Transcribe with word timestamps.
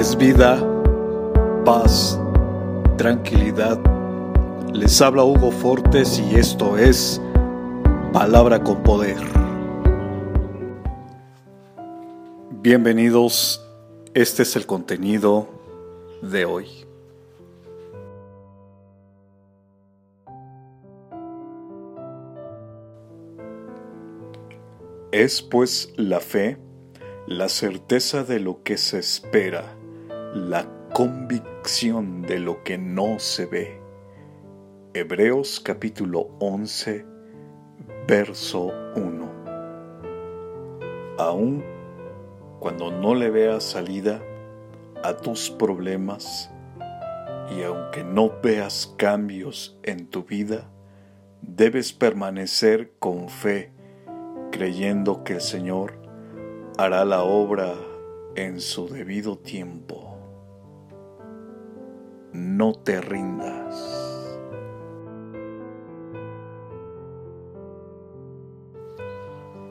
es 0.00 0.16
vida, 0.16 0.58
paz, 1.66 2.18
tranquilidad. 2.96 3.78
Les 4.72 4.98
habla 5.02 5.24
Hugo 5.24 5.50
Fortes 5.50 6.18
y 6.18 6.36
esto 6.36 6.78
es 6.78 7.20
Palabra 8.10 8.64
con 8.64 8.82
Poder. 8.82 9.18
Bienvenidos, 12.62 13.62
este 14.14 14.44
es 14.44 14.56
el 14.56 14.64
contenido 14.64 15.50
de 16.22 16.46
hoy. 16.46 16.66
Es 25.12 25.42
pues 25.42 25.92
la 25.98 26.20
fe 26.20 26.58
la 27.30 27.48
certeza 27.48 28.24
de 28.24 28.40
lo 28.40 28.64
que 28.64 28.76
se 28.76 28.98
espera, 28.98 29.76
la 30.34 30.64
convicción 30.92 32.22
de 32.22 32.38
lo 32.38 32.62
que 32.62 32.78
no 32.78 33.18
se 33.18 33.46
ve. 33.46 33.80
Hebreos 34.94 35.58
capítulo 35.58 36.30
11, 36.38 37.04
verso 38.06 38.72
1. 38.94 39.28
Aún 41.18 41.64
cuando 42.60 42.92
no 42.92 43.16
le 43.16 43.30
veas 43.30 43.64
salida 43.64 44.22
a 45.02 45.16
tus 45.16 45.50
problemas 45.50 46.48
y 47.56 47.64
aunque 47.64 48.04
no 48.04 48.30
veas 48.40 48.94
cambios 48.96 49.80
en 49.82 50.06
tu 50.06 50.22
vida, 50.22 50.70
debes 51.42 51.92
permanecer 51.92 52.92
con 53.00 53.28
fe, 53.28 53.72
creyendo 54.52 55.24
que 55.24 55.34
el 55.34 55.40
Señor 55.40 55.94
hará 56.78 57.04
la 57.04 57.24
obra 57.24 57.74
en 58.36 58.60
su 58.60 58.88
debido 58.88 59.36
tiempo. 59.36 60.09
No 62.40 62.72
te 62.72 62.98
rindas. 63.02 64.38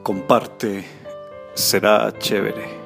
Comparte, 0.03 0.86
será 1.56 2.14
chévere. 2.20 2.78